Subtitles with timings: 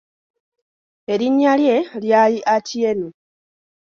[1.13, 3.07] Erinnya lye ly'ali Atieno.